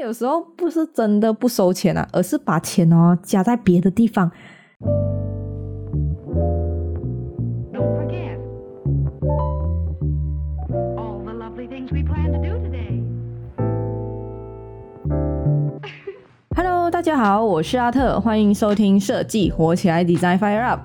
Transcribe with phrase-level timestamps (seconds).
[0.00, 4.30] 有时候不是真的不收钱啊，而是把钱哦加在别的地方。
[16.54, 20.80] Hello，大家好，我是阿特，欢迎收听设计火起来 Design Fire Up。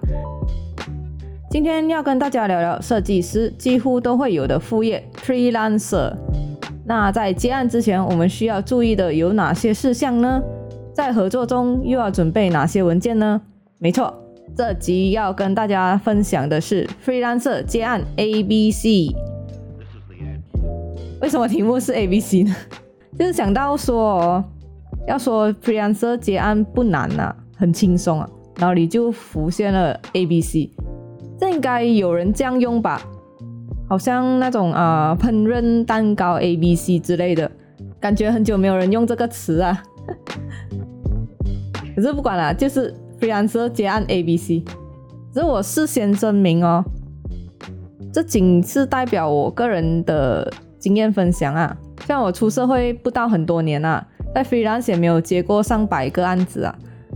[1.52, 6.16] 今天要跟大家聊聊设计师几乎都会有的副业 Freelancer。
[6.86, 10.42] 那在接案之前，我们需要注意的有哪些事项呢？
[10.94, 13.42] 在合作中又要准备哪些文件呢？
[13.80, 14.14] 没错，
[14.56, 19.08] 这集要跟大家分享的是 freelancer 接案 A B C。
[21.22, 22.54] 为什么题目是 A B C 呢？
[23.18, 24.44] 就是想到说，
[25.08, 30.70] 要说 freelancer 接案不难呐、很轻松啊，脑里就浮现了 A B C。
[31.40, 33.02] 这应该有人这样用吧？
[33.88, 37.50] 好像那种啊、烹饪蛋糕 A B C 之类的，
[38.00, 39.84] 感觉很久没有人用这个词啊。
[41.96, 44.64] 可是不管了，就是 freelancer 接案 A B C。
[45.32, 46.84] 只是我事先声明哦，
[48.12, 51.76] 这仅是代表我个人的经验分享啊。
[52.06, 56.76] 像我出社会不到很多年啊，在 freelance 也没有接过上百个案子啊。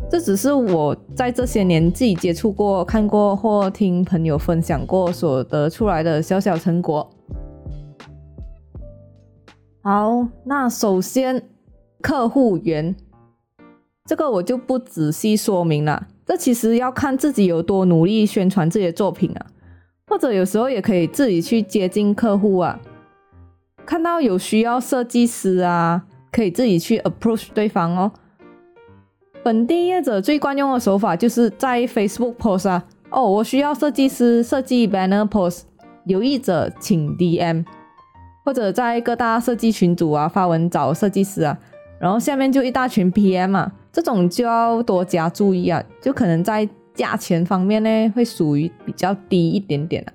[0.10, 7.10] 这只是我在这些年自己接触过、看过或听朋友分享过所得出来的小小成果。
[9.82, 11.44] 好，那首先
[12.02, 12.96] 客户源，
[14.06, 16.08] 这个我就不仔细说明了。
[16.26, 19.46] 这其实要看自己有多努力宣传自己的作品啊，
[20.08, 22.80] 或者有时候也可以自己去接近客户啊。
[23.86, 28.12] 看到有需要设计师啊，可以自己去 approach 对方哦。
[29.44, 35.62] 本地业者最惯用的手法就是在 Facebook post 啊，哦，我需要设计师设计 banner post，
[36.06, 37.66] 有意者请 DM，
[38.44, 41.58] 或者在各大设计群组啊发文找设计师啊，
[42.00, 50.12] 然后下面就一大群 PM 啊，这种就要多加注意啊，就可能在价钱方面呢会属于比较低一点点的、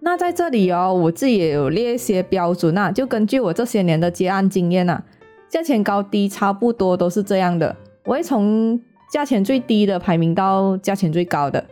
[0.00, 5.04] 那在这里哦，我自己也有列一些标准啊，就根据我这些年的接案经验啊，
[5.50, 7.74] 价钱高低差不多都是这样的。
[8.04, 8.80] 我会从
[9.12, 11.62] 价钱最低的排名到价钱最高的。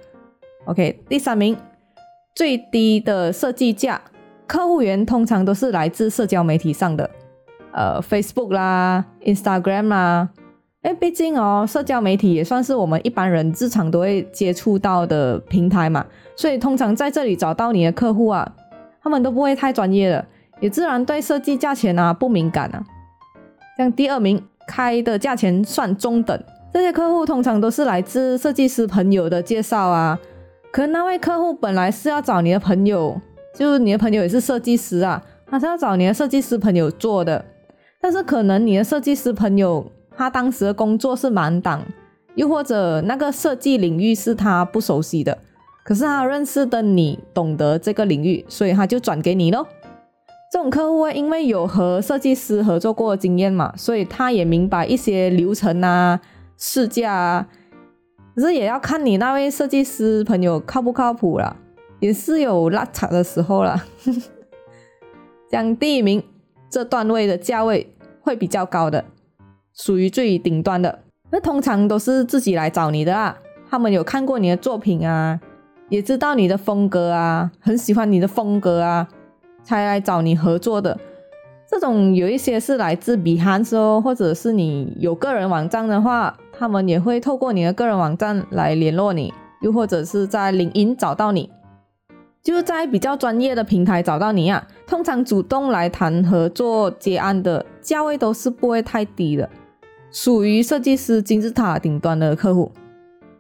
[0.65, 1.56] OK，第三名
[2.34, 4.00] 最低的设计价，
[4.47, 7.09] 客户源通常都是来自社交媒体上的，
[7.72, 10.28] 呃，Facebook 啦、Instagram 啦。
[10.83, 16.05] 因为毕竟哦，社交媒体也算是我们一般人日常都会接触到的平台嘛，
[16.37, 18.55] 所以通常在这里找到你的客户啊，
[19.03, 20.25] 他们都不会太专业的，
[20.61, 22.84] 也自然对设计价钱啊不敏感啊。
[23.78, 26.37] 像第二名开的价钱算中等，
[26.72, 30.19] 这些客户通常都是来自设计师朋友的介绍啊。
[30.72, 33.19] 可能那位客户本来是要找你的朋友，
[33.55, 37.44] 就是你的朋友也是设计师啊，他是要找你的设计师朋友做的，
[38.00, 41.81] 但是可能你的设计师朋友他当时的工作是满档，
[42.34, 45.38] 又或者那个设计领域是他不熟悉的，
[45.84, 49.65] 可是他认识的你懂得这个领域，所以他就转给你咯。
[50.51, 56.19] 这种客户会因为有和设计师合作过的经验嘛，所以他也明白一些流程啊、
[56.57, 57.47] 试驾啊。
[58.35, 61.57] 可是也要看你那位设计师朋友靠不靠谱啦，
[62.01, 63.85] 也是有拉扯的时候啦。
[65.51, 66.23] 讲第一名，
[66.71, 67.93] 这段位的价位
[68.23, 69.05] 会比较高的，
[69.75, 71.01] 属于最顶端的。
[71.31, 73.37] 那通常都是自己来找你的啊，
[73.69, 75.39] 他们有看过你的作品啊，
[75.91, 79.09] 也知道你的风格啊，很喜欢你的风格啊。
[79.69, 80.99] 才来找你合作的，
[81.71, 89.31] 这种有一些是来自比韩说，或者是你有个人网站的话，他们也会透过你的个人网站来联络你，
[89.61, 91.51] 又或者是在领英找到你，
[92.43, 94.67] 就是在比较专业的平台找到你啊。
[94.87, 99.47] 通常主动来谈合作接案的价位都是不会太低的，
[100.11, 102.73] 属于设计师金字塔顶端的客户，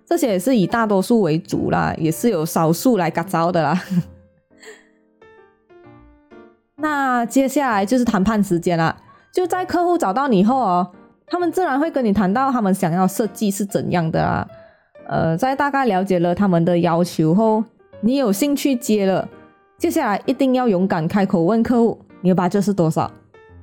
[0.04, 3.82] 这些也是以大多数为主啦，也是有少数来嘎招的啦。
[6.80, 8.96] 那接下来就是谈判时间啦。
[9.32, 10.90] 就在客户找到你后哦，
[11.26, 14.46] 他们自然会跟你谈到他们想要设计是怎样的啦。
[15.06, 17.62] 呃，在大概了解了他们的要求后，
[18.00, 19.28] 你有兴趣接了，
[19.76, 23.10] 接下来一定要勇敢开口问客户，你的 budget 是多少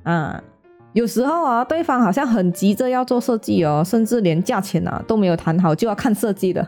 [0.04, 0.42] 啊？
[0.92, 6.66] 有时候啊，对方好像很急着要做设计哦，甚至连价钱啊都没有谈好就要看设计的，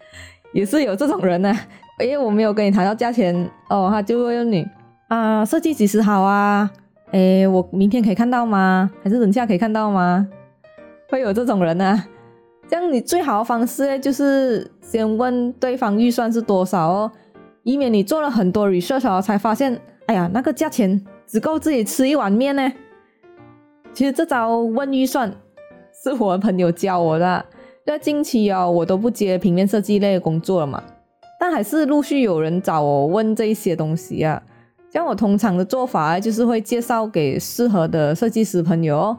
[0.52, 1.54] 也是有这种人呢、
[1.98, 3.34] 因为我没有跟你谈到价钱
[3.68, 4.66] 哦，他就会问你。
[5.10, 6.70] 啊，设计几时好啊？
[7.10, 8.88] 诶，我明天可以看到吗？
[9.02, 10.28] 还是等下可以看到吗？
[11.08, 12.08] 会有这种人呢、啊？
[12.68, 17.10] 这样你最好的方式，就是先问对方预算是多少哦，
[17.64, 22.72] 以免你做了很多 research，才发现，哎呀，那个价钱只够自己吃一碗面呢。
[23.92, 25.34] 其实这招问预算
[26.04, 27.44] 是我朋友教我的。
[27.84, 30.80] 在近期哦，我都不接平面设计类的工作了嘛，
[31.40, 34.40] 但还是陆续有人找我问这一些东西啊。
[34.92, 39.18] 像我通常的做法就是会介绍给适合的设计师朋友哦。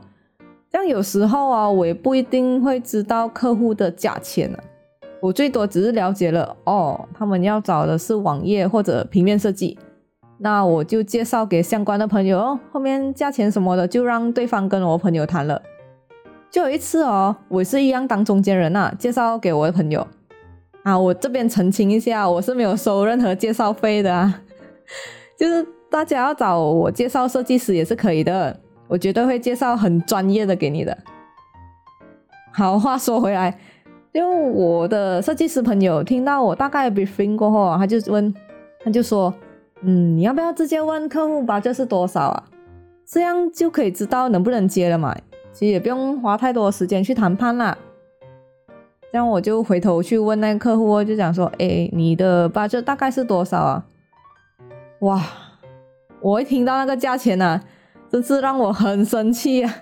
[0.72, 4.60] 像有时候啊，我也不一定会知道客户的价钱啊，
[5.22, 9.78] 我最多只是了解了哦，他们要找的是网页或者平面设计，
[10.38, 15.62] 那我就介绍给相关的朋友哦，后面价钱什么的就让对方跟我朋友谈了。
[16.50, 20.06] 就有一次哦，我是一样当中间人呐，介绍给我的朋友
[20.84, 20.98] 啊。
[20.98, 24.42] 我这边澄清一下，我是没有收任何介绍费的啊。
[25.42, 28.56] 就是大家要找我介绍设计师也是可以的，
[28.88, 30.96] 我绝对会介绍很专业的给你的。
[32.52, 33.58] 好，话说回来，
[34.12, 38.32] 因为我的设计师朋友听到我大概 briefing 过后，他就问，
[38.84, 39.34] 他就说，
[39.82, 42.44] 嗯，你要不要直接问客户吧，这是多少啊？
[43.04, 45.18] 这样就可以知道能不能接了嘛。
[45.52, 47.76] 其实也不用花太多时间去谈判啦。
[49.12, 53.84] 这样我就回头去问那个客户，就讲说：“哎，你的吧，这大概是多少啊？”
[55.02, 55.22] 哇！
[56.22, 57.60] 我一听到那个价钱呢，
[58.10, 59.74] 真是让我很生气啊！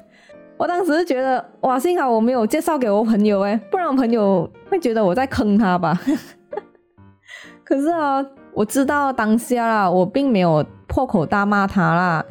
[0.57, 5.99] 我当时就觉得，哇，幸好我没有介绍给我朋友哎，不然我朋友会觉得我在坑他吧。
[7.65, 12.25] 可是啊，我知道当下啦，我并没有破口大骂他啦，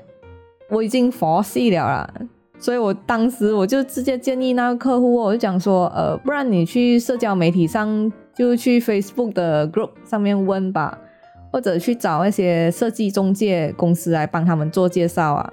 [0.71, 2.11] 我已经佛系了啦。
[2.59, 10.99] 所以我当时我就直接建议那个客户，我就讲说，呃，不然你去社交媒体上，就去 Facebook 的 group 上面问吧，
[11.59, 15.53] 或者去找那些设计中介公司来帮他们做介绍啊。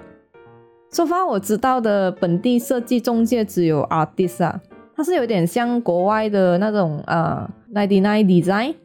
[0.92, 4.60] 说发我知道的本地设计中介只有 Artist 啊，
[4.94, 8.76] 它是有点像国外的那种呃 Ninety Nine Design，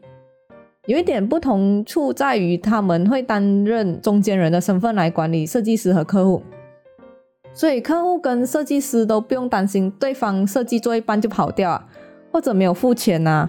[0.88, 6.42] 有一点不同处在于他们会担任中间人的身份来管理设计师和客户。
[7.54, 11.86] 所以客户跟设计师都不用担心对方设计做一半就跑掉啊，
[12.32, 13.48] 或者没有付钱呐，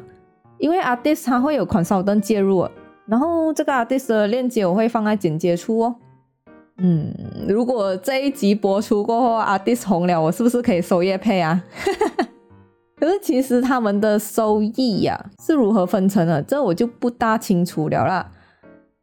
[0.59, 2.69] 因为 artist 他会有 consultant 介入，
[3.13, 5.95] 然后这个 artist 的链接我会放在简介处哦。
[6.79, 7.13] 嗯，
[7.47, 11.63] 如果这一集播出过后 artist 红了，我是不是可以收业配啊？
[12.97, 18.33] 可是其实他们的收益呀是如何分成的，这我就不大清楚了啦。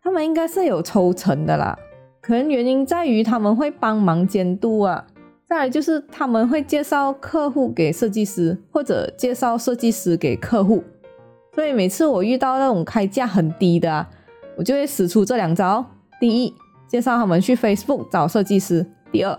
[0.01, 1.77] 他们应该是有抽成的啦。
[2.19, 5.05] 可能原因在于他们会帮忙监督啊，
[5.47, 10.83] 再来就是他们会介绍客户给设计师，或者介绍设计师给客户。
[11.53, 14.09] 所以每次我遇到那种开价很低的啊，
[14.57, 15.85] 我就会使出这两招：
[16.19, 16.53] 第一，
[16.87, 19.37] 介绍他们去 Facebook 找设计师；第二，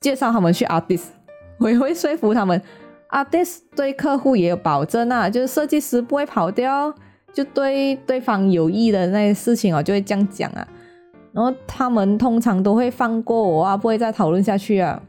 [0.00, 1.04] 介绍他们去 Artist。
[1.58, 2.60] 我也会说服他们
[3.10, 6.92] ，Artist 对客户也有保证啊，就是设计师不会跑掉，
[7.32, 10.66] 就对对方有益的那些事情啊，就会这样讲啊。
[11.32, 15.00] 然后他们通常都会放过我啊，不会再讨论下去啊。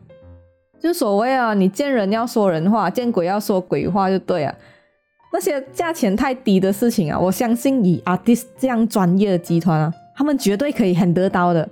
[0.80, 4.54] 就所谓啊，你见人要说人话，见鬼要说鬼话，就对啊。
[5.34, 11.68] 那些价钱太低的事情啊，我相信以 artist 这样专业的集团啊，他们绝对可以很得到的。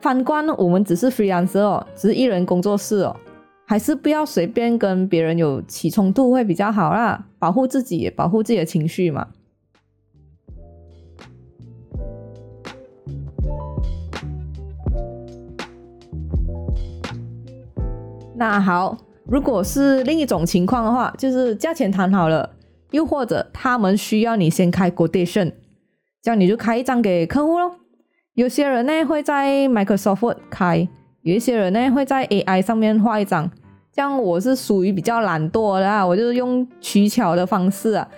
[0.00, 3.14] 反观我们只是 freelancer 哦，只是一人工作室哦，
[3.66, 9.28] 还是不要随便跟别人有起冲突会比较好啦，保护自己，保护自己的情绪嘛。
[18.34, 18.96] 那好，
[19.26, 22.50] 如果是另一种情况的话，就是价钱谈好了，
[22.94, 25.52] 又或者他们需要你先开 quotation，
[26.22, 27.74] 这样你就开一张给客户咯。
[28.34, 30.88] 有些人呢会在 Microsoft 开，
[31.22, 33.50] 有一些人呢会在 AI 上面画一张。
[33.92, 38.08] 这样我是属于比较懒惰的啊，我就用取巧的方式啊，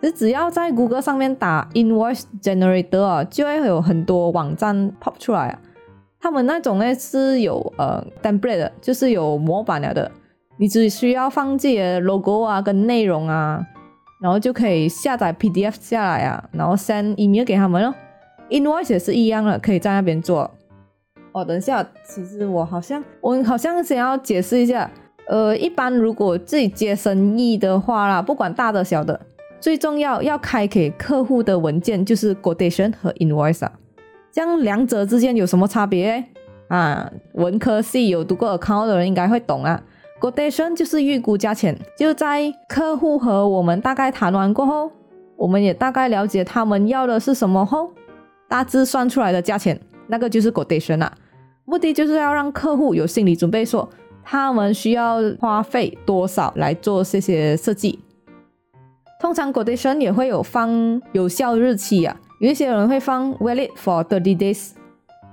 [0.00, 5.58] 就只要在谷歌上面打 Invoice Generator，就会有很多网站 pop 出来啊。
[6.20, 10.10] 他们那种呢是有呃 template，就是有模板了的，
[10.58, 13.64] 你只需要放自己的 logo 啊跟内容啊，
[14.20, 17.94] 然后就可以下载 PDF 下来啊，然后 send email 给他们咯。
[18.48, 20.50] Invoice 也是一样的，可以在那边做。
[21.32, 24.90] 哦，等一下，其实我好像我好像想要解释一下，
[25.28, 29.20] 呃，一般如果自己接生意的话啦，不管大的小的，
[29.60, 33.72] 最重要要开给客户的文件就是 quotation 和 invoice 啊。
[34.32, 36.24] 这样两者之间有什么差别
[36.68, 37.10] 啊？
[37.32, 39.82] 文科系有读过 account 的人应该会懂啊。
[40.18, 44.90] Quotation 就是预估价钱，就在客户和我们大概谈完过后，
[45.36, 47.90] 我们也大概了解他们要的是什么后，
[48.48, 51.12] 大致算出来的价钱，那个就是 Quotation 啊。
[51.66, 53.88] 目的就是要让客户有心理准备，说
[54.24, 58.00] 他们需要花费多少来做这些设计。
[59.20, 62.16] 通常 Quotation 也会有放有效日期啊。
[62.40, 64.70] 有一些人会放 valid for thirty days，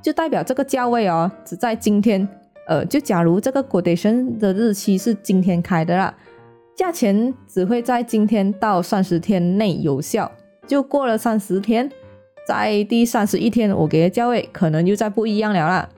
[0.02, 2.28] 就代表这个价位哦，只在今天
[2.68, 6.16] 呃，就假如这个 quotation 的日期是今天开的啦，
[6.76, 10.32] 价钱只会在今天到三十天内有效，
[10.66, 11.90] 就过了三十天，
[12.48, 15.90] 在第三十一天我给的价位可能就再不一样了啦。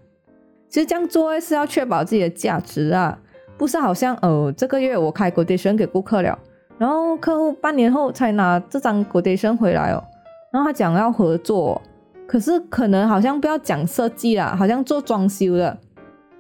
[0.67, 3.17] 其实这样做是要确保自己的价值啊，
[3.57, 6.38] 不是好像呃这个月我开 quotation 给顾客了，
[6.77, 10.03] 然后客户半年后才拿这张 quotation 回来哦，
[10.51, 11.81] 然后他讲要合作，
[12.27, 15.77] 可是可能好像不要讲设计啦，好像做装修的。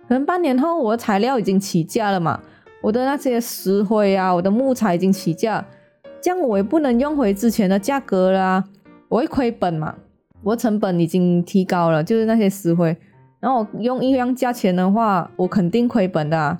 [0.07, 2.39] 可能半年后我的材料已经起价了嘛，
[2.81, 5.65] 我的那些石灰啊，我的木材已经起价，
[6.21, 8.63] 这样我也不能用回之前的价格啦，
[9.09, 9.95] 我会亏本嘛，
[10.43, 12.95] 我成本已经提高了，就是那些石灰，
[13.39, 16.59] 然后我用一样价钱的话，我肯定亏本的啊。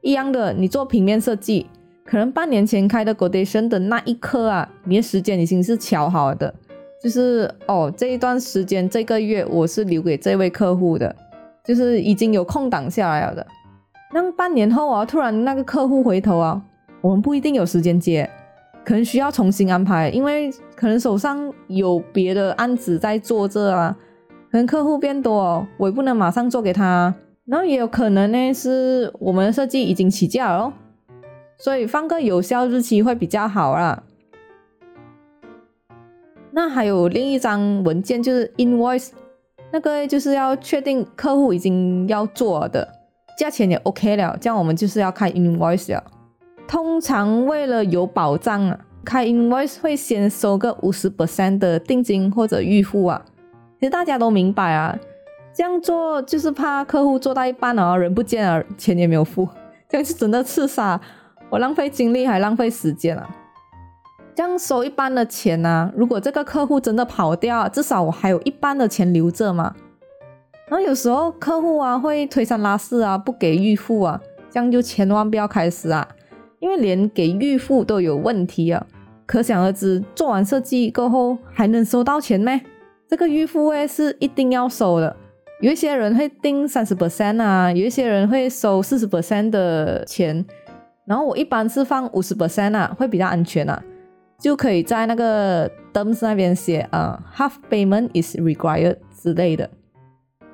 [0.00, 1.66] 一样的，你做平面设计，
[2.04, 6.54] 可能半年前开的 quotation 的那一刻啊，你的时间已经是调好的，
[7.02, 11.14] 就是哦这一段时间这个月我是留给这位客户的。
[11.66, 13.46] 就是已经有空档下来了的，
[14.14, 16.62] 那半年后啊，突然那个客户回头啊，
[17.00, 18.30] 我们不一定有时间接，
[18.84, 23.96] 可能需要重新安排，因为可能手上有别的案子在做这啊，
[24.50, 27.12] 可能客户变多哦，我也不能马上做给他，
[27.46, 30.72] 然后也有可能呢是我们的设计已经起价了，
[31.58, 34.04] 所以放个有效日期会比较好啦。
[36.52, 39.10] 那还有另一张文件就是 invoice。
[39.76, 42.88] 那个就是要确定客户已经要做的
[43.36, 46.02] 价钱也 OK 了，这样我们就是要开 invoice 了。
[46.66, 53.22] 通常为了有保障啊，开 invoice 会先收个五十 percent 的定金或者预付啊。
[53.78, 54.98] 其实大家都明白啊，
[55.52, 59.46] 这样做就是怕客户做到一半啊，人不见了，钱也没有付，
[59.90, 60.98] 这样是真的刺杀，
[61.50, 63.28] 我浪费精力还浪费时间啊。
[64.36, 65.90] 这样收一半的钱呢？
[65.96, 69.74] 如果这个客户真的跑掉，至少我还有一半的钱留着嘛。
[70.68, 76.06] 然后有时候客户啊会推三拉四啊，不给预付啊，这样就千万不要开始啊，
[76.58, 78.86] 因为连给预付都有问题啊。
[79.24, 82.60] 可想而知，做完设计过后还能收到钱没？
[83.08, 85.16] 这个预付诶是一定要收的。
[85.62, 90.44] 有一些人会定三十 percent 啊，有一些人会收四十 percent 的钱，
[91.06, 93.82] 然后我一般是放五十 percent 啊，会比较安全啊。
[94.38, 99.68] 就可以在那个 terms 那边写啊，half payment is required 之类的。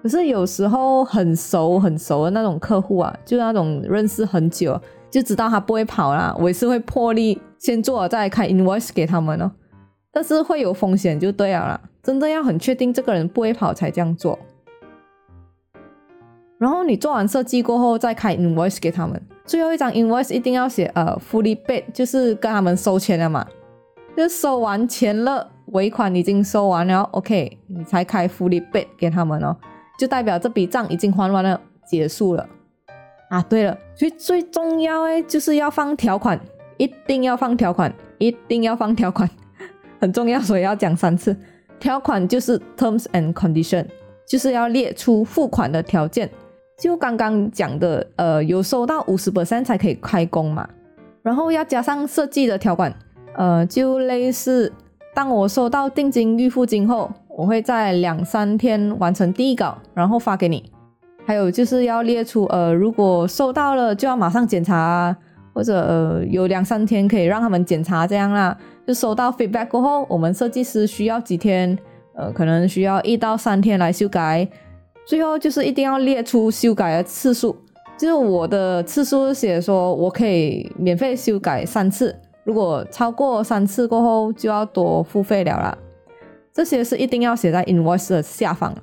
[0.03, 9.51] 可是有时候很熟很熟的那种客户啊，就那种认识很久，就知道他不会跑啦，我也是会破例先做，再开 invoice 给他们哦。
[10.13, 14.39] 但是会有风险就对了啦，真的要很确定这个人不会跑才这样做。
[16.59, 23.47] 然后你做完设计过后再开 invoice 给他们，最后一张 invoice 一定要写呃 fully paid，就是跟他们收钱了嘛。
[24.17, 29.57] 就收完钱了，尾款已经收完了，OK，你才开 fully paid 给他们哦，
[29.99, 32.47] 就代表这笔账已经还完了，结束了。
[33.31, 36.39] 啊，对了，所以最重要诶，就是要放条款，
[36.77, 39.29] 一定要放条款，一定要放条款，
[39.99, 41.35] 很重要，所以要讲三次。
[41.81, 43.87] 条款就是 terms and condition，
[44.29, 46.29] 就是要列出付款的条件。
[46.79, 50.69] 就刚刚讲的，呃，有收到五十 percent 才可以开工嘛，
[51.23, 52.95] 然后要加上设计的条款。
[53.35, 54.73] 呃，就类似，
[55.15, 60.71] 当我收到定金预付金后，我会在两三天完成第一稿，然后发给你。
[61.25, 65.17] 还有就是要列出，呃，如果收到了就要马上检查，
[65.55, 68.57] 或者呃有两三天可以让他们检查这样啦。
[68.87, 71.79] 就收到 feedback 过后，我们设计师需要几天，
[72.15, 74.47] 呃，可能需要一到三天来修改。
[75.07, 77.57] 最后就是一定要列出修改的次数，
[77.97, 82.15] 就是我的次数写说我可以免费修改三次。
[82.45, 85.79] 如果超过三次过后就要多付费了啦，
[86.53, 88.75] 这些是一定要写在 invoice 的下方。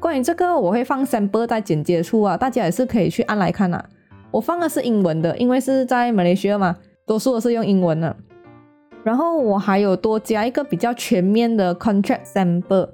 [0.00, 3.84] 关于这个，我会放 sample 在简介处啊，大家也是可以去按来看啊。
[4.30, 6.76] 我放的是英文的，因为是在马来西亚嘛，
[7.06, 8.14] 多数都是用英文的。
[9.04, 12.88] 然后我还有多加一个比较全面的 contract sample，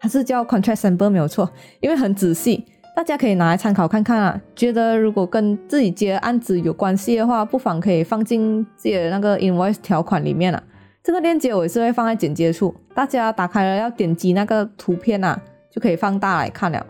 [0.00, 1.48] 它是叫 contract sample 没有错，
[1.80, 2.64] 因为很仔细。
[2.94, 10.62] 大家可以拿来参考看看啊，觉得如果跟自己接案子有关系的话，不妨可以放进自己的那个 invoice 条款里面了。
[11.02, 16.86] 这个链接我也是会放在简介处，大家打开了要点击那个图片啊，就可以放大来看了。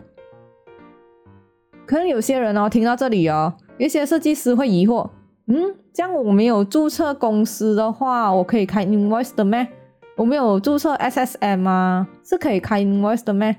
[1.86, 5.08] 可能有些人哦，听到这里哦，有些设计师会疑惑，
[5.46, 9.68] 嗯，这样我没有注册公司的话，我可以开 invoice 的咩？
[10.16, 13.56] 我没有注册 SSM 啊，是可以开 invoice 的咩？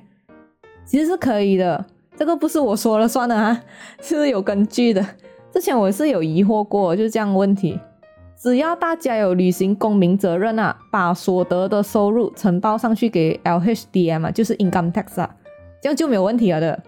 [0.86, 1.86] 其实是可以的。
[2.16, 3.64] 这个不是我说了算的啊，
[4.02, 5.06] 是有根据的。
[5.52, 7.80] 之前我是有疑惑过，就这样问题。
[8.36, 15.36] 只要大家有履行公民责任啊，把所得的收入呈报上去给 LHDM 啊，就是 income tax 啊，
[15.82, 16.84] 这样就没有问题了的。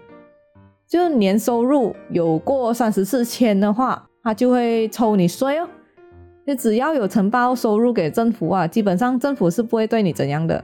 [0.88, 5.68] 就年收入有过三十四千的话，他就会抽你税哦。
[6.46, 10.64] 就只要有承包收入给政府啊，基本上政府是不会对你怎样的。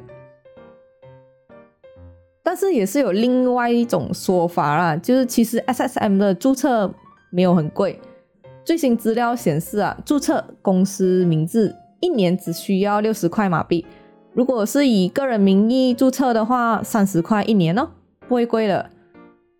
[2.43, 6.91] 但是也是有另外一种说法啦，就是其实 SSM 的注册
[7.29, 7.99] 没有很贵。
[8.65, 13.85] 最新资料显示啊，注册公司名字一年只需要六十块马币。
[14.33, 17.89] 如果是以个人名义注册的话，三十块一年哦，
[18.27, 18.89] 不会贵了。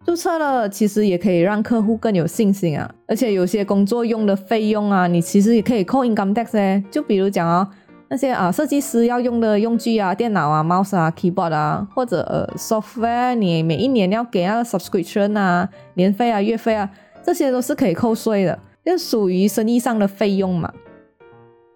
[0.04, 6.84] 注册了其实也可以让客户更有信心啊，而且有些工作用的费用啊，你其实也可以扣 income tax 诶。
[6.90, 7.68] 就比如讲哦。
[8.12, 16.91] 那些啊，设计师要用的用具啊，电脑啊、mouse 啊、keyboard 啊，或者呃 software，你每一年要给那个 subscription 啊、年费啊、月费啊，
[17.24, 20.74] 这些都是可以扣税的，就属于生意上的费用嘛。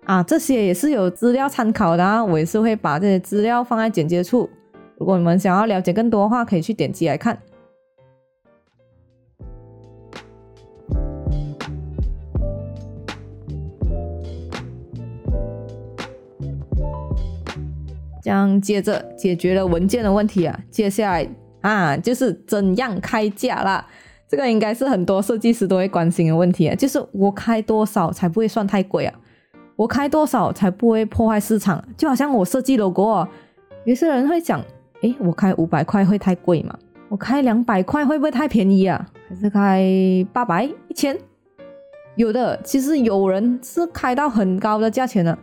[0.03, 4.49] 啊，这些也是有资料参考的啊，我也是会把这些资料放在简介处，
[4.97, 7.37] 如果你们想要了解更多的话，可以去点击来看。
[18.25, 21.29] 将接着解决了文件的问题啊，接下来
[21.61, 23.85] 啊就是怎样开价啦。
[24.27, 29.13] 这个应该是很多设计师都会关心的问题啊，就是我开多少才不会算太贵啊？
[29.75, 31.83] 我开多少才不会破坏市场？
[31.95, 33.27] 就好像我设计 logo，
[33.83, 34.59] 有些人会讲，
[35.01, 36.75] 诶，我开五百块会太贵吗？
[37.09, 39.07] 我开两百块会不会太便宜啊？
[39.29, 39.85] 还是开
[40.33, 41.15] 八百、一千？
[42.15, 45.37] 有的，其实有人是开到很高的价钱的，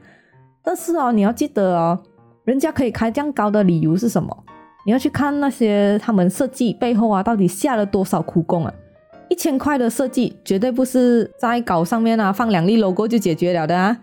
[0.65, 2.03] 但是哦，你要记得哦。
[2.45, 4.45] 人家可以开这样高的理由是什么？
[4.85, 8.75] 你要去看那些他们设计背后啊，到底下了多少苦功啊！
[9.29, 13.97] 一千块的设计绝对不是在稿上面啊放两粒 logo 就解决了的啊！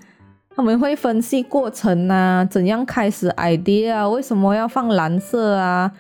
[0.56, 5.92] 他们会分析过程啊，怎样开始 idea 啊，为什么要放蓝色啊？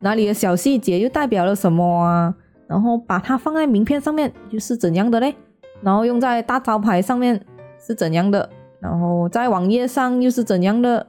[0.00, 2.34] 哪里的小细节又代表了什么啊？
[2.66, 5.34] 然后把它放在名片上面又是怎样的嘞？
[5.80, 7.40] 然后用在大招牌上面
[7.80, 8.48] 是怎样的？
[8.78, 11.06] 然后在网页上又是怎样的？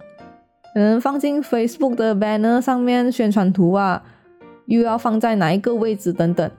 [0.74, 4.04] 可能放进 Facebook 的 banner 上面宣传图啊，
[4.66, 6.50] 又要放在哪一个位置等等，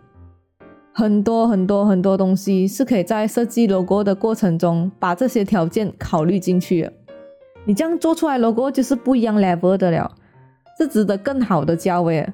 [0.92, 6.90] 很多很多很多东西是可以在设计 logo 的过程中把这些条件考虑进去。
[7.64, 10.10] 你这样做出来 logo 就是不一样 level 的了，
[10.76, 12.26] 是值得更好的价位，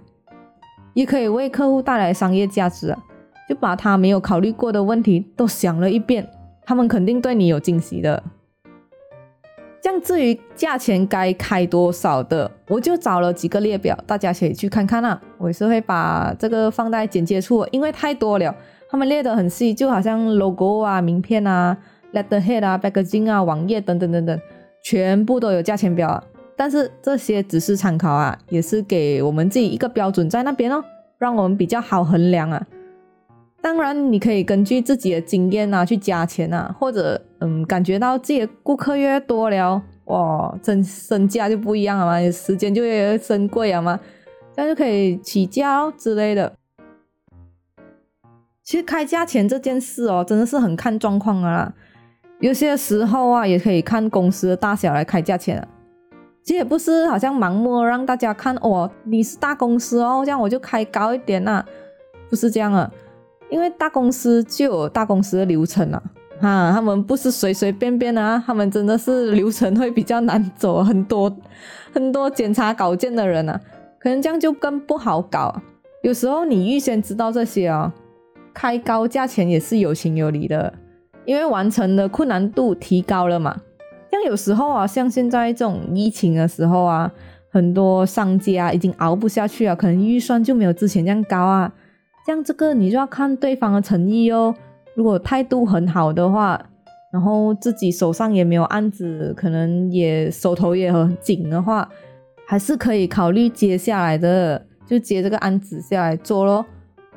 [0.94, 2.96] 也可以为客户带来商业价值！
[3.48, 6.26] 就把他没有考虑过的问题都想了一遍，
[6.64, 8.22] 他们肯定对你有惊喜的。
[9.87, 15.22] 像至于价钱该开多少的，我就找了几个列表，大家可以去看看啊。
[15.38, 18.53] 我也是会把这个放在简介处，因为太多了，
[18.90, 21.77] 他们列得很细，就好像 logo 啊、名片啊、
[22.12, 24.37] letterhead 啊、packaging 啊、网页等等等等，
[24.83, 26.20] 全部都有价钱表啊。
[26.57, 30.83] 但是这些只是参考啊，也是给我们自己一个标准在那边哦，
[31.16, 32.61] 让我们比较好衡量啊。
[33.66, 43.98] 当然，你可以根据自己的经验啊去加钱啊，或者嗯，感觉到自己的顾客越多了，哇，真身价就不一样了嘛，时间就越珍贵了嘛，
[44.55, 46.52] 这样就可以起价哦之类的。
[48.62, 51.74] 其实开价钱这件事哦，真的是很看状况啊，
[52.38, 55.66] 有些时候啊，也可以看公司的大小来开价钱啊。
[56.44, 61.66] 其实也不是好像盲目让大家看哦，你是大公司哦，这样我就开高一点啊，
[62.31, 62.88] 不是这样啊。
[63.56, 66.02] 因为大公司就有大公司的流程啊，
[66.42, 71.34] 哈，他们不是随随便便的啊，他们真的是流程会比较难走，很多
[71.90, 73.58] 很多检查稿件的人啊，
[73.98, 75.62] 可能这样就更不好搞。
[76.02, 77.90] 有时候你预先知道这些啊，
[78.52, 80.74] 开高价钱也是有情有理的，
[81.24, 83.56] 因为完成的困难度提高了嘛。
[84.10, 87.10] 像有时候啊，像现在这种疫情的时候啊，
[87.48, 91.72] 很多商家已经熬不下去了，可能预算就没有之前这样高啊。
[92.26, 94.52] 像这个你就要看对方的诚意哦。
[94.96, 96.60] 如果态度很好的话，
[97.12, 101.88] 然后自己手上也没有案子，可能也手头也很紧的话，
[102.48, 106.66] 还是可以考虑接下来的，就接这个案子下来做咯。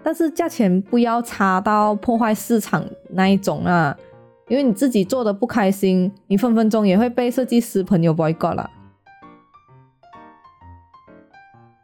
[0.03, 3.97] 但是价钱不要差到破坏市场那一种啊，
[4.47, 8.69] 因为你自己做的不开心，你分分钟也会被设计师朋友 boycott 了。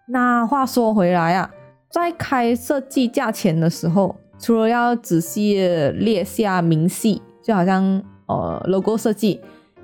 [0.08, 1.50] 那话说回来啊。
[1.96, 9.40] 在开设计价钱的时候，除了要仔细列下明细，就好像呃 logo 设计，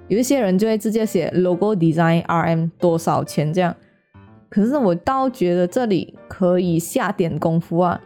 [0.10, 3.74] 有一些人就会直接写 logo design RM 多少钱这样。
[4.50, 8.02] 可是我倒觉得这里可以下点功夫啊，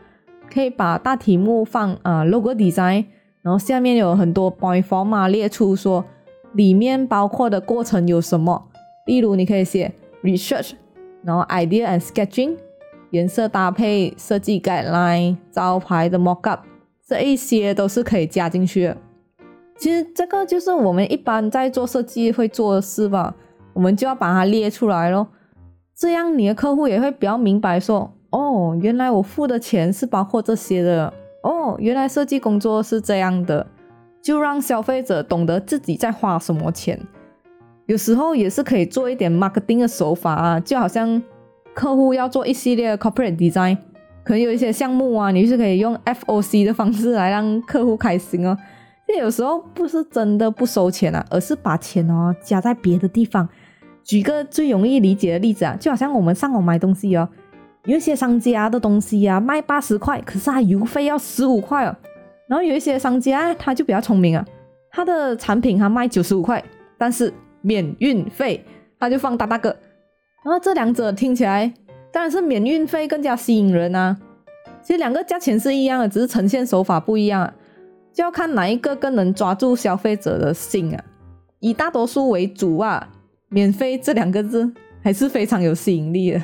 [0.53, 3.05] 可以把大题目放啊 logo design，
[3.41, 6.05] 然后下面有很多 point form 啊列出说
[6.53, 8.67] 里面包括的过程有什么，
[9.07, 9.91] 例如你可以写
[10.21, 10.73] research，
[11.23, 12.55] 然后 idea and sketching。
[13.11, 16.59] 颜色搭配、设计 guideline、招牌的 mockup，
[17.07, 18.97] 这一些都是可以加进去的。
[19.77, 23.35] 其实这个就是我们一般在做设计会做的事吧，
[23.73, 25.27] 我们就要把它列出来咯。
[25.95, 31.13] 这样你的客户也会比较明白说，哦，原来我付的钱是包括这些的，
[31.43, 33.65] 哦，原来设计工作是这样的，
[34.21, 36.99] 就让消费者懂得自己在花什么钱。
[37.85, 41.21] 有时候也是可以做一点 marketing 的手法啊，就好像
[41.75, 43.77] 客户要做一系列的 corporate design，
[44.23, 48.57] 可能有一些项目啊，你是可以用 FOC 的方式来让客户开心哦。
[49.05, 53.47] 这有时候不是真的不收钱啊，而是把钱哦加在别的地方。
[54.03, 57.27] 举个最容易理解的例子啊，就好像我们上网买东西哦，
[57.83, 61.95] 有一些商家的东西啊卖八十块，可是他邮费要十五块哦。
[62.47, 64.45] 然后有一些商家他就比较聪明啊，
[64.91, 66.63] 他的产品他卖九十五块，
[66.97, 68.63] 但是免运费，
[68.97, 69.75] 他就放大大个。
[70.45, 71.73] 然后这两者听起来
[72.13, 74.15] 当然是免运费更加吸引人啊。
[74.83, 77.51] 其实两个价钱是一样的，只是呈现手法不一样。
[78.13, 81.03] 就要看哪一个更能抓住消费者的心啊！
[81.59, 83.09] 以大多数为主啊，
[83.49, 86.41] 免费这两个字还是非常有吸引力的。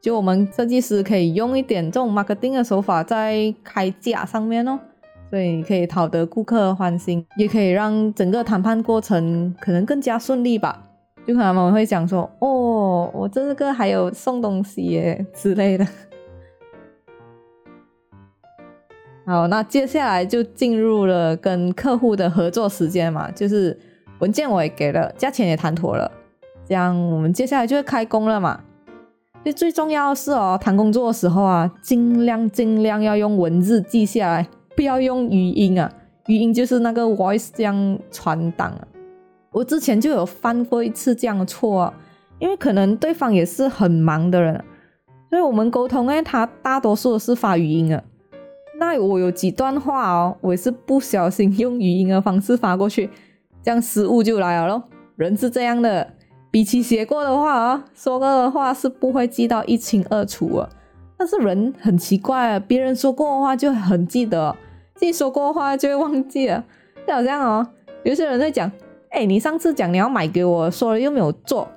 [0.00, 4.80] 就我们设计师可以用一点这种 marketing 的手法在开价上面哦，
[5.28, 10.87] 所以可以讨得顾客欢心，也可以让整个谈判过程可能更加顺利吧。
[11.28, 15.86] 就可能他们会讲说：“哦，我这个还有送东西耶之类的。
[19.26, 23.78] ”好，那接下来就进入了跟客户的合作时间嘛，就是
[24.20, 26.10] 文件我也给了，价钱也谈妥了，
[26.66, 28.60] 这样我们接下来就会开工了嘛。
[29.44, 35.92] 就最重要的是哦，谈工作的时候啊，尽量尽量要用文字记下来，不要用语音啊，
[36.28, 38.88] 语音就是那个 voice 这样传档啊。
[39.58, 41.94] 我之前就有犯过一次这样的错啊，
[42.38, 44.64] 因为可能对方也是很忙的人，
[45.28, 48.00] 所以我们沟通呢，他大多数是发语音啊。
[48.78, 53.10] 那我有几段话哦，我是不小心用语音的方式发过去，
[53.60, 54.84] 这样失误就来了咯。
[55.16, 56.14] 人是这样的，
[56.52, 60.68] 比起写过的话啊，说过的话是不会记到一清二楚啊。
[61.16, 64.54] 但是人很奇怪啊，别人说过的话就很记得，
[64.94, 66.64] 自己说过的话就会忘记了。
[67.04, 67.66] 就好像哦，
[68.04, 68.70] 有些人在讲，
[69.10, 71.68] 哎，你上次讲你要买给我，说了又没有做，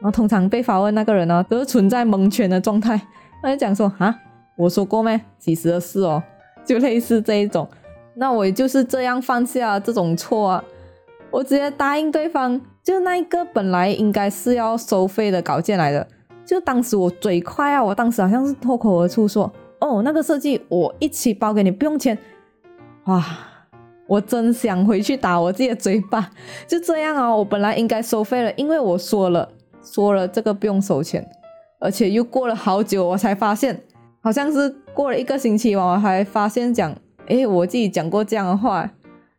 [0.00, 3.00] 然后通常被发问那个人呢，都是存在蒙圈的状态，
[3.42, 4.14] 他就讲说啊。
[4.56, 5.20] 我说过没？
[5.36, 6.22] 几时的事哦，
[6.64, 7.68] 就类似这一种，
[8.14, 10.64] 那我也就是这样犯下这种错啊。
[11.32, 16.06] 我直接答应对方，就那一个本来应该是要收费的稿件来的，
[16.46, 22.16] 就当时我嘴快啊，我当时好像是脱口而出说：“哦，那个设计我一起包给你，不用钱。”
[23.06, 23.26] 哇，
[24.06, 26.30] 我真想回去打我自己的嘴巴。
[26.66, 29.48] 就这样啊，我本来应该收费了，因为我说了
[29.82, 31.26] 说了这个不用收钱，
[31.80, 33.80] 而且又过了好久，我才发现。
[34.22, 38.90] 好像是过了一个星期吧，我还发现讲，诶，我自己讲过这样的话，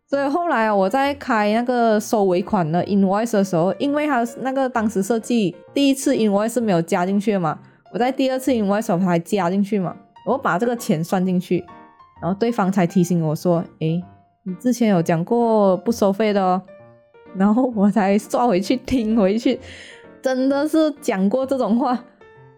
[0.07, 7.57] 所以后来，我在开那个收尾款的 invoice 的时候，因为他那个当时设计第一次 invoice 是没有加进去嘛，
[7.91, 9.95] 我在第二次 invoice 才加进去嘛，
[10.27, 11.65] 我把这个钱算进去，
[12.21, 14.03] 然后对方才提醒我说，诶，
[14.47, 16.61] 你之前有讲过不收费的哦，
[17.35, 19.59] 然后我才刷回去听回去，
[20.21, 21.97] 真的是讲过这种话，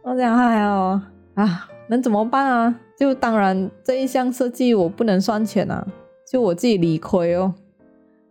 [0.04, 1.02] 我讲哎呦
[1.36, 1.70] 啊。
[1.90, 2.76] 能怎么办啊？
[3.00, 5.88] 就当然这一项设计我不能算钱啊，
[6.30, 7.54] 就我自己理亏哦。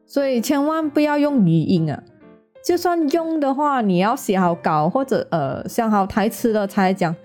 [0.05, 2.03] 所以千万不要用语音啊，
[2.63, 7.17] 就算用的话，你要写好稿或者呃想好台词了才讲，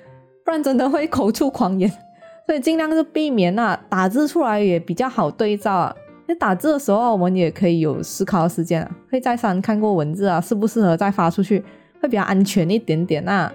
[0.45, 1.91] 不然真的会口出狂言。
[2.47, 5.93] 所以尽量是避免啊，打字出来也比较好对照啊。
[6.31, 11.61] 那打字的时候我们也可以有思考的时间啊，会再三看过文字啊，适不适合再发出去，
[12.01, 13.51] 会比较安全一点点啊。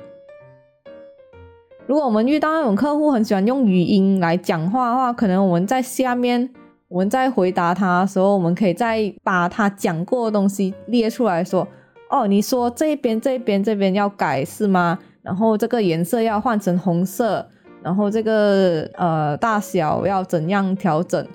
[1.86, 6.50] 如果我们遇到那种客户很喜欢用语音来讲话的话，可能我们在下面，
[6.88, 11.66] 我们在回答他的时候，我们可以再把他讲过的东西列出来说，
[12.10, 14.98] 哦，你说这边这边这边要改是吗？
[15.22, 17.48] 然后这个颜色要换成红色，
[17.82, 21.26] 然后这个呃大小要怎样调整？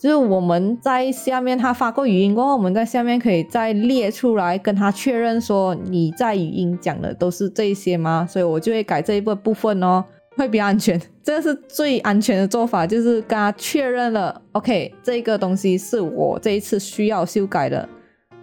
[0.00, 8.26] 就是我们在下面，他发过语音过后，我们在下面可以再列出来跟他确认说，你在语音讲的都是这些吗？
[8.26, 10.02] 所以我就会改这一部部分哦，
[10.38, 10.98] 会比较安全。
[11.22, 17.86] 这个是最安全的做法，就是跟他确认了，OK，这个东西是我这一次需要修改的，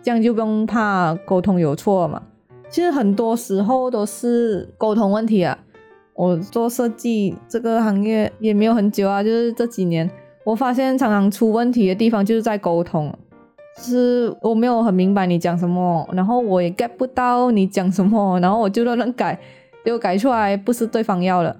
[0.04, 2.22] 这样就不用怕沟通有错嘛。
[2.70, 5.58] 其实很多时候都是沟通问题啊。
[6.14, 10.08] 我做设计这个行业也没有很久啊，就是这几年。
[10.48, 13.14] 我发现常常出问题的地方就是在沟通，
[13.80, 19.38] 是我没有很明白你讲什么，然后我也 get 不到你讲什么，然后我就乱乱改，
[19.84, 21.54] 结果改出来不是对方要的，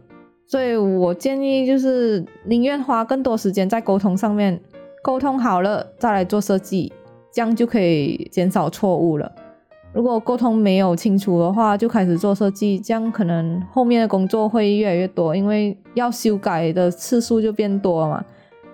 [0.46, 4.58] 所以我建议就是宁愿花更多时间在沟通上面，
[5.04, 6.94] 沟通好了再来做设计，
[7.34, 9.30] 这样就可以减少错误了。
[9.92, 18.24] 如果沟通没有清楚的话，就开始做设计，这样可能后面的工作会越来越多，因为要修改的次数就变多了嘛。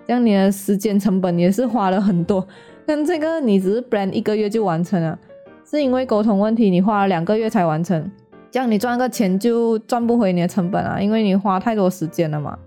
[0.06, 2.46] 这样你的时间成本也是花了很多。
[2.86, 5.18] 但这个你只是 brand 一个月就完成了，
[5.64, 8.10] 是因为沟通问题，你花了两个月才完成，
[8.50, 12.58] 这样你赚个钱就赚不回你的成本啊，因为你花太多时间了嘛。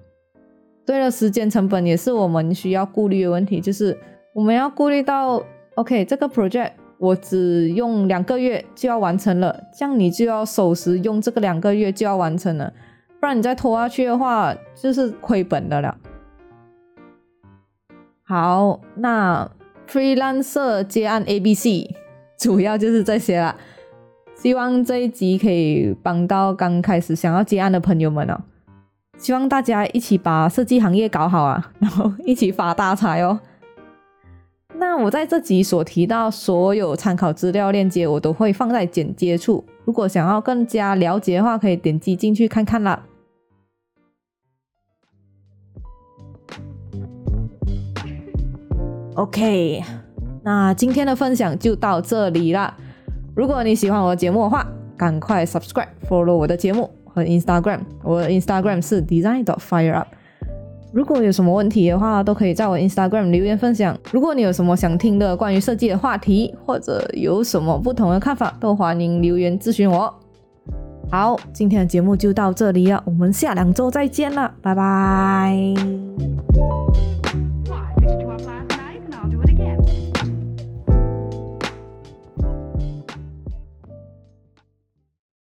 [0.85, 3.97] 对了，时间成本也是我们需要顾虑的问题，就是
[4.33, 5.43] 我们要顾虑到
[5.75, 6.71] ，OK，这个 project。
[6.99, 12.73] 我只用两个月就要完成了，这样你就要守时用这个两个月就要完成了，
[13.19, 15.95] 不然你再拖下去的话就是亏本的了。
[18.29, 19.49] 好，那
[19.89, 21.95] freelancer 接案 A B C
[22.37, 23.55] 主要就是这些啦。
[24.35, 28.37] 希望这一集可以帮到刚开始想要接案的朋友们哦。
[29.17, 33.39] 希望大家一起把设计行业搞好啊，然后一起发大财哦。
[34.75, 39.63] 那我在这集所提到所有参考资料链接，我都会放在简介处。
[39.85, 43.01] 如果想要更加了解的话，可以点击进去看看啦。
[49.17, 49.83] OK，
[50.43, 52.71] 那今天的分享就到这里啦。
[53.35, 57.79] 如果你喜欢我的节目的话，赶快 subscribe follow 我的节目和 Instagram。
[58.03, 59.43] 我的 Instagram 是 design.
[59.43, 60.07] fire up。
[60.93, 63.97] 如果有什么问题的话，都可以在我 Instagram 留言分享。
[64.11, 70.13] 如果你有什么想听的关于设计的话题，或者有什么不同的看法，都欢迎留言咨询我。
[71.09, 75.73] 好，今天的节目就到这里了，我们下两周再见了，拜拜。